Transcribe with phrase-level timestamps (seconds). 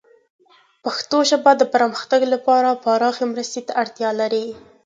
[0.83, 4.47] پښتو ژبه د پرمختګ لپاره پراخې مرستې ته اړتیا لري.